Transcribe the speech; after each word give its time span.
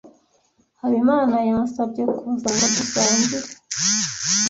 Habimana 0.79 1.35
yansabye 1.49 2.03
kuza 2.17 2.49
ngo 2.53 2.65
dusangire. 2.77 3.37